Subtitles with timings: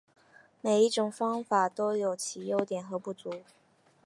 [0.61, 3.43] 每一种方法都有其优点和不足。